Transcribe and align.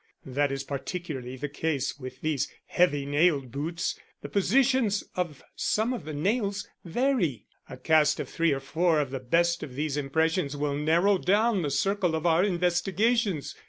That 0.25 0.51
is 0.51 0.63
particularly 0.63 1.35
the 1.37 1.47
case 1.47 1.99
with 1.99 2.21
these 2.21 2.51
heavy 2.65 3.05
nailed 3.05 3.51
boots 3.51 3.99
the 4.23 4.29
positions 4.29 5.03
of 5.15 5.43
some 5.55 5.93
of 5.93 6.05
the 6.05 6.13
nails 6.15 6.67
vary. 6.83 7.45
A 7.69 7.77
cast 7.77 8.19
of 8.19 8.27
three 8.27 8.51
or 8.51 8.59
four 8.59 8.99
of 8.99 9.11
the 9.11 9.19
best 9.19 9.61
of 9.61 9.75
these 9.75 9.97
impressions 9.97 10.57
will 10.57 10.73
narrow 10.73 11.19
down 11.19 11.61
the 11.61 11.69
circle 11.69 12.15
of 12.15 12.25
our 12.25 12.43
investigations. 12.43 13.53